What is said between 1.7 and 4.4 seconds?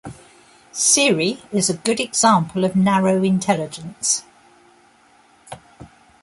good example of narrow intelligence.